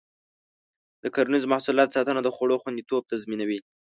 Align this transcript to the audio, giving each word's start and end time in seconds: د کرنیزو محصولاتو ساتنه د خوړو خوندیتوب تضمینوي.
د 1.03 1.05
کرنیزو 1.15 1.51
محصولاتو 1.53 1.95
ساتنه 1.97 2.21
د 2.23 2.29
خوړو 2.35 2.61
خوندیتوب 2.61 3.01
تضمینوي. 3.11 3.59